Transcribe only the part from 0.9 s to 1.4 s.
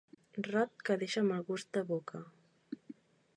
deixa